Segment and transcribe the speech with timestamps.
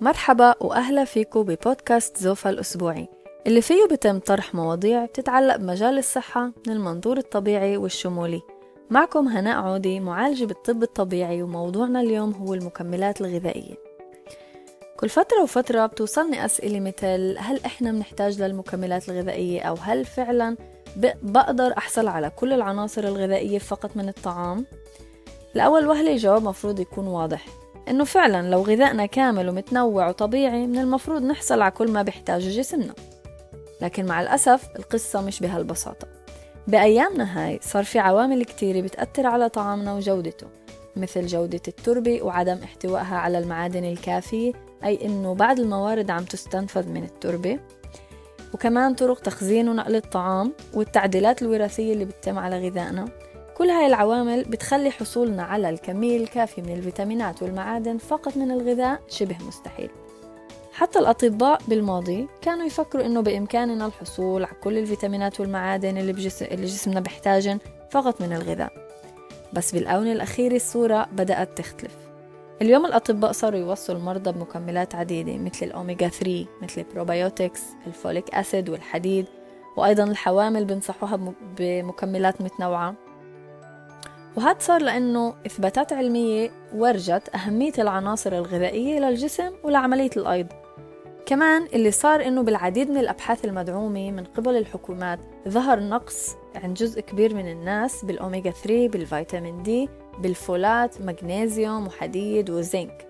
[0.00, 3.08] مرحبا وأهلا فيكم ببودكاست زوفا الأسبوعي.
[3.46, 8.42] اللي فيه بتم طرح مواضيع بتتعلق بمجال الصحة من المنظور الطبيعي والشمولي.
[8.90, 13.74] معكم هناء عودي معالجة بالطب الطبيعي وموضوعنا اليوم هو المكملات الغذائية.
[14.96, 20.56] كل فترة وفترة بتوصلني أسئلة مثل هل إحنا بنحتاج للمكملات الغذائية؟ أو هل فعلا
[21.22, 24.66] بقدر أحصل على كل العناصر الغذائية فقط من الطعام؟
[25.54, 27.46] لأول وهلة الجواب مفروض يكون واضح.
[27.88, 32.94] إنه فعلا لو غذائنا كامل ومتنوع وطبيعي من المفروض نحصل على كل ما بيحتاجه جسمنا.
[33.82, 36.08] لكن مع الأسف القصة مش بهالبساطة.
[36.66, 40.46] بأيامنا هاي صار في عوامل كتيرة بتأثر على طعامنا وجودته
[40.96, 44.52] مثل جودة التربة وعدم احتوائها على المعادن الكافية
[44.84, 47.58] أي إنه بعض الموارد عم تستنفذ من التربة.
[48.54, 53.08] وكمان طرق تخزين ونقل الطعام والتعديلات الوراثية اللي بتتم على غذائنا.
[53.56, 59.36] كل هاي العوامل بتخلي حصولنا على الكمية الكافية من الفيتامينات والمعادن فقط من الغذاء شبه
[59.46, 59.90] مستحيل.
[60.72, 66.66] حتى الأطباء بالماضي كانوا يفكروا إنه بإمكاننا الحصول على كل الفيتامينات والمعادن اللي, بجسم اللي
[66.66, 67.58] جسمنا بيحتاجن
[67.90, 68.72] فقط من الغذاء.
[69.52, 71.96] بس بالآونة الأخيرة الصورة بدأت تختلف.
[72.62, 78.34] اليوم الأطباء صاروا يوصوا المرضى بمكملات عديدة مثل الأوميجا 3 مثل ال probiotics ال folic
[78.34, 79.26] acid والحديد
[79.76, 83.05] وأيضا الحوامل بنصحوها بمكملات متنوعة.
[84.36, 90.46] وهذا صار لأنه إثباتات علمية ورجت أهمية العناصر الغذائية للجسم ولعملية الأيض.
[91.26, 97.00] كمان اللي صار إنه بالعديد من الأبحاث المدعومة من قبل الحكومات ظهر نقص عند جزء
[97.00, 103.08] كبير من الناس بالأوميجا 3 بالفيتامين دي بالفولات مغنيسيوم وحديد وزنك.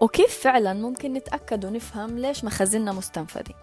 [0.00, 3.54] وكيف فعلا ممكن نتأكد ونفهم ليش مخازننا مستنفذة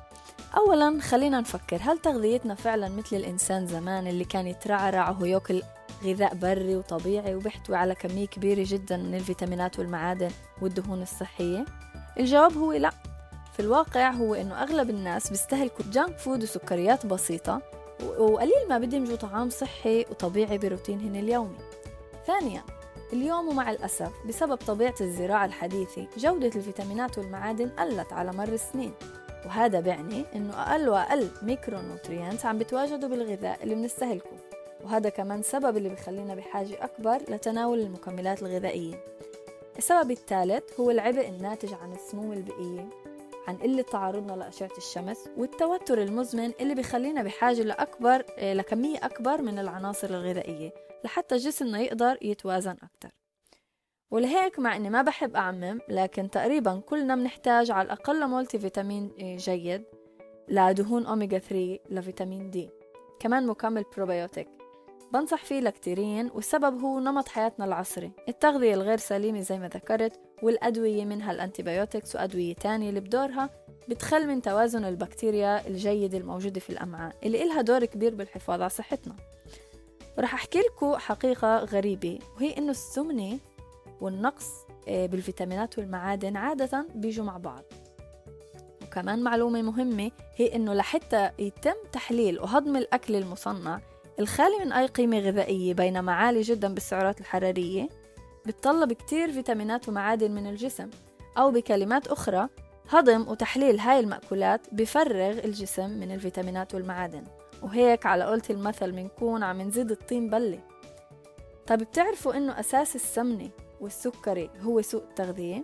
[0.57, 5.61] أولا خلينا نفكر هل تغذيتنا فعلا مثل الإنسان زمان اللي كان يترعرع وهو ياكل
[6.05, 11.65] غذاء بري وطبيعي وبيحتوي على كمية كبيرة جدا من الفيتامينات والمعادن والدهون الصحية؟
[12.19, 12.91] الجواب هو لا.
[13.53, 17.61] في الواقع هو إنه أغلب الناس بيستهلكوا junk food وسكريات بسيطة
[18.17, 21.57] وقليل ما بدمجوا طعام صحي وطبيعي بروتينهن اليومي.
[22.27, 22.63] ثانيا
[23.13, 28.93] اليوم ومع الأسف بسبب طبيعة الزراعة الحديثة جودة الفيتامينات والمعادن قلت على مر السنين.
[29.45, 31.77] وهذا بيعني إنه أقل وأقل ميكرو
[32.43, 34.51] عم بتواجدوا بالغذاء اللي بنستهلكه.
[34.83, 39.05] وهذا كمان سبب اللي بخلينا بحاجة أكبر لتناول المكملات الغذائية.
[39.77, 42.89] السبب الثالث هو العبء الناتج عن السموم البيئية
[43.47, 49.59] عن قلة تعرضنا لأشعة الشمس والتوتر المزمن اللي بخلينا بحاجة لأكبر آه، لكمية أكبر من
[49.59, 53.09] العناصر الغذائية لحتى جسمنا يقدر يتوازن أكتر.
[54.11, 59.83] ولهيك مع إني ما بحب أعمم لكن تقريبا كلنا بنحتاج على الأقل مولتي فيتامين جيد
[60.47, 62.69] لدهون اوميجا 3 لفيتامين D.
[63.19, 64.47] كمان مكمل بروبيوتيك
[65.13, 68.11] بنصح فيه لكثيرين والسبب هو نمط حياتنا العصري.
[68.29, 73.49] التغذية الغير سليمة زي ما ذكرت والأدوية منها ال antibiotics وأدوية تانية اللي بدورها
[73.89, 79.15] بتخل من توازن البكتيريا الجيدة الموجودة في الأمعاء اللي إلها دور كبير بالحفاظ على صحتنا.
[80.17, 83.39] ورح أحكي لكم حقيقة غريبة وهي إنه السمنة
[84.01, 84.47] والنقص
[84.87, 87.63] آه، بالفيتامينات والمعادن عادة بيجوا مع بعض.
[88.83, 93.79] وكمان معلومة مهمة هي إنه لحتى يتم تحليل وهضم الأكل المصنع
[94.19, 97.89] الخالي من أي قيمة غذائية بينما عالي جدا بالسعرات الحرارية
[98.45, 100.89] بتطلب كتير فيتامينات ومعادن من الجسم
[101.37, 102.47] أو بكلمات أخرى.
[102.89, 107.23] هضم وتحليل هاي المأكولات بفرغ الجسم من الفيتامينات والمعادن.
[107.63, 110.59] وهيك على قولة المثل منكون عم نزيد الطين بلة.
[111.67, 113.49] طيب بتعرفوا إنه أساس السمنة
[113.81, 115.63] والسكري هو سوء التغذية؟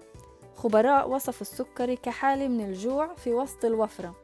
[0.56, 4.16] خبراء وصفوا السكري كحالة من الجوع في وسط الوفرة.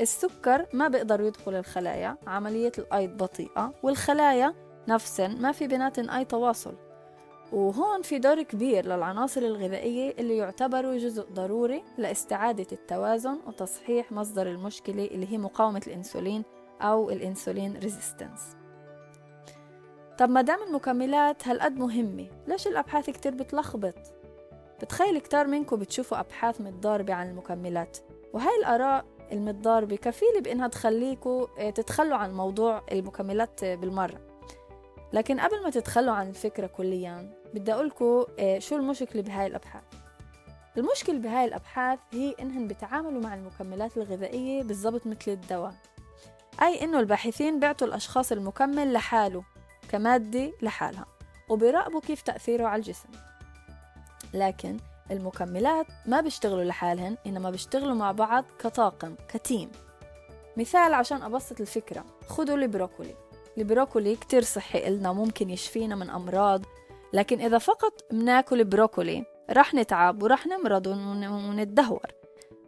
[0.00, 4.54] السكر ما بيقدر يدخل الخلايا عملية الأيض بطيئة والخلايا
[4.88, 6.74] نفسن ما في بيناتن أي تواصل
[7.52, 15.04] وهون في دور كبير للعناصر الغذائية اللي يعتبروا جزء ضروري لاستعادة التوازن وتصحيح مصدر المشكلة
[15.04, 16.44] اللي هي مقاومة الإنسولين
[16.82, 18.56] أو الإنسولين ريزيستنس
[20.18, 23.94] طب ما دام المكملات هالقد مهمة ليش الأبحاث كتير بتلخبط؟
[24.82, 27.98] بتخيل كتار منكم بتشوفوا أبحاث متضاربة عن المكملات
[28.32, 34.20] وهاي الآراء المتضاربة كفيلة بإنها تخليكوا آه، تتخلوا عن موضوع المكملات بالمرة.
[35.12, 39.82] لكن قبل ما تتخلوا عن الفكرة كليا بدي أقولكوا آه، شو المشكلة بهاي الأبحاث.
[40.76, 45.74] المشكلة بهاي الأبحاث هي إنهن بتعاملوا مع المكملات الغذائية بالضبط مثل الدواء.
[46.62, 49.42] أي إنه الباحثين بيعطوا الأشخاص المكمل لحاله
[49.88, 51.06] كمادة لحالها
[51.48, 53.08] وبيراقبوا كيف تأثيره على الجسم.
[54.34, 54.76] لكن
[55.10, 59.70] المكملات ما بيشتغلوا لحالهن إنما بيشتغلوا مع بعض كطاقم كتيم.
[60.56, 63.14] مثال عشان أبسط الفكرة خدوا البروكولي.
[63.58, 66.62] البروكولي كتير صحي إلنا ممكن يشفينا من أمراض.
[67.12, 72.06] لكن إذا فقط بناكل بروكولي رح نتعب ورح نمرض ونتدهور.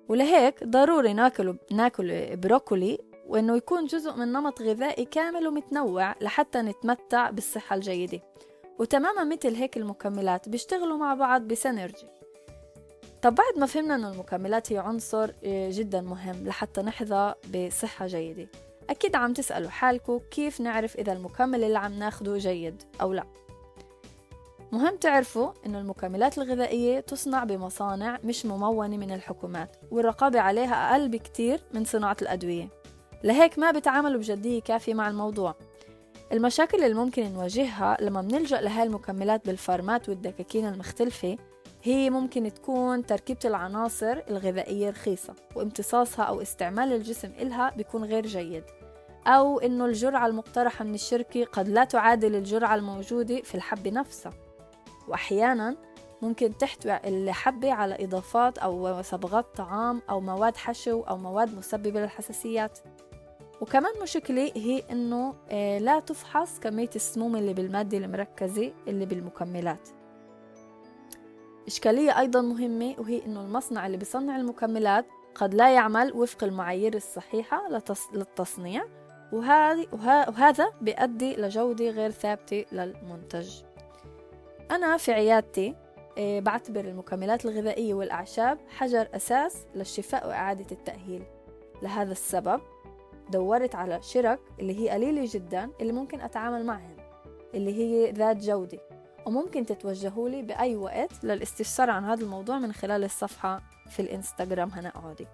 [0.08, 7.30] ولهيك ضروري ناكل ناكل بروكولي وإنه يكون جزء من نمط غذائي كامل ومتنوع لحتى نتمتع
[7.30, 8.20] بالصحة الجيدة.
[8.78, 12.06] وتماما مثل هيك المكملات بيشتغلوا مع بعض بسينرجي.
[13.22, 18.48] طب بعد ما فهمنا أنه المكملات هي عنصر آه، جدا مهم لحتى نحظى بصحة جيدة.
[18.90, 23.24] أكيد عم تسألوا حالكم كيف نعرف إذا المكمل اللي عم ناخده جيد أو لا.
[24.72, 31.60] مهم تعرفوا أنه المكملات الغذائية تصنع بمصانع مش ممونة من الحكومات والرقابة عليها أقل بكتير
[31.74, 32.68] من صناعة الأدوية.
[33.24, 35.54] لهيك ما بتعاملوا بجدية كافية مع الموضوع.
[36.32, 41.38] المشاكل اللي ممكن نواجهها لما بنلجأ لهاي المكملات بالفارمات والدكاكين المختلفة
[41.82, 48.64] هي ممكن تكون تركيبة العناصر الغذائية رخيصة وامتصاصها أو استعمال الجسم إلها بيكون غير جيد.
[49.26, 54.32] أو إنه الجرعة المقترحة من الشركة قد لا تعادل الجرعة الموجودة في الحبة نفسها.
[55.08, 55.76] وأحيانا
[56.22, 62.78] ممكن تحتوي الحبة على إضافات أو صبغات طعام أو مواد حشو أو مواد مسببة للحساسيات.
[63.60, 69.97] وكمان مشكلة هي إنه آه، لا تفحص كمية السموم اللي بالمادة المركزة اللي بالمكملات.
[71.68, 77.62] إشكالية أيضا مهمة وهي إنه المصنع اللي بيصنع المكملات قد لا يعمل وفق المعايير الصحيحة
[78.12, 78.84] للتصنيع
[79.32, 83.62] وهذا بيؤدي لجودة غير ثابتة للمنتج.
[84.70, 85.74] أنا في عيادتي
[86.18, 91.22] آه، بعتبر المكملات الغذائية والأعشاب حجر أساس للشفاء وإعادة التأهيل.
[91.82, 92.60] لهذا السبب
[93.30, 96.96] دورت على شرك اللي هي قليلة جدا اللي ممكن أتعامل معهن
[97.54, 98.87] اللي هي ذات جودة.
[99.26, 104.92] وممكن تتوجهوا لي بأي وقت للاستفسار عن هذا الموضوع من خلال الصفحة في الإنستغرام هنا
[104.94, 105.26] عودي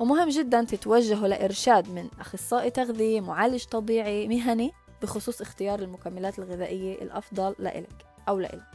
[0.00, 7.54] ومهم جدا تتوجهوا لإرشاد من أخصائي تغذية معالج طبيعي مهني بخصوص اختيار المكملات الغذائية الأفضل
[7.58, 8.66] لإلك أو لإلك.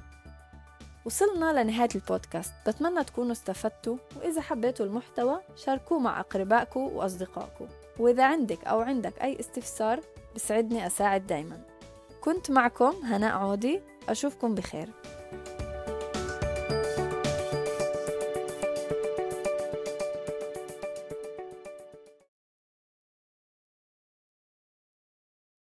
[1.05, 2.53] وصلنا لنهاية البودكاست.
[2.67, 7.67] بتمنى تكونوا استفدتوا وإذا حبيتوا المحتوى شاركوه مع أقربائكم وأصدقائكم.
[7.99, 9.99] وإذا عندك أو عندك أي استفسار
[10.35, 11.61] بسعدني أساعد دايما.
[12.21, 14.87] كنت معكم هناء عودي أشوفكم بخير.